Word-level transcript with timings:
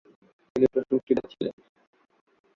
তিনি 0.55 0.67
প্রশংসিত 0.73 1.19
ছিলেন। 1.31 1.55